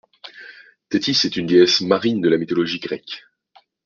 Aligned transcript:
Téthys 0.89 1.25
est 1.27 1.35
une 1.37 1.45
déesse 1.45 1.81
marine 1.81 2.21
de 2.21 2.29
la 2.29 2.39
mythologie 2.39 2.79
grecque. 2.79 3.23